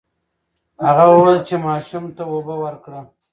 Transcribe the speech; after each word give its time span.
هغه 0.85 1.03
وویل 1.11 1.39
چې 1.47 1.55
ماشوم 1.67 2.05
ته 2.15 2.23
اوبه 2.31 2.55
ورکړه. 2.63 2.99